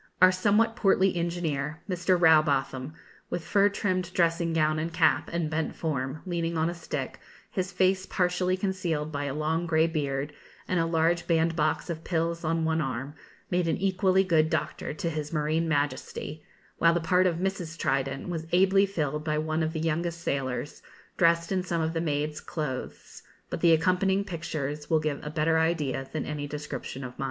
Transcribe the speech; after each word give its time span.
Our 0.19 0.31
somewhat 0.31 0.75
portly 0.75 1.15
engineer, 1.15 1.83
Mr. 1.87 2.19
Rowbotham, 2.19 2.93
with 3.29 3.43
fur 3.45 3.69
trimmed 3.69 4.11
dressing 4.15 4.51
gown 4.51 4.79
and 4.79 4.91
cap, 4.91 5.29
and 5.31 5.47
bent 5.47 5.75
form, 5.75 6.23
leaning 6.25 6.57
on 6.57 6.71
a 6.71 6.73
stick, 6.73 7.19
his 7.51 7.71
face 7.71 8.07
partially 8.07 8.57
concealed 8.57 9.11
by 9.11 9.25
a 9.25 9.33
long 9.35 9.67
grey 9.67 9.85
beard, 9.85 10.33
and 10.67 10.79
a 10.79 10.87
large 10.87 11.27
band 11.27 11.55
box 11.55 11.87
of 11.87 12.03
pills 12.03 12.43
on 12.43 12.65
one 12.65 12.81
arm, 12.81 13.13
made 13.51 13.67
an 13.67 13.77
equally 13.77 14.23
good 14.23 14.49
doctor 14.49 14.91
to 14.91 15.07
his 15.07 15.31
Marine 15.31 15.69
Majesty, 15.69 16.41
while 16.79 16.95
the 16.95 16.99
part 16.99 17.27
of 17.27 17.35
Mrs. 17.35 17.77
Trident 17.77 18.27
was 18.27 18.47
ably 18.51 18.87
filled 18.87 19.23
by 19.23 19.37
one 19.37 19.61
of 19.61 19.71
the 19.73 19.79
youngest 19.79 20.21
sailors, 20.21 20.81
dressed 21.15 21.51
in 21.51 21.61
some 21.61 21.79
of 21.79 21.93
the 21.93 22.01
maids' 22.01 22.41
clothes; 22.41 23.21
but 23.51 23.61
the 23.61 23.71
accompanying 23.71 24.23
pictures 24.23 24.89
will 24.89 24.99
give 24.99 25.23
a 25.23 25.29
better 25.29 25.59
idea 25.59 26.09
than 26.11 26.25
any 26.25 26.47
description 26.47 27.03
of 27.03 27.19
mine. 27.19 27.19